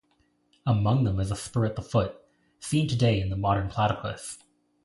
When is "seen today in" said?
2.59-3.29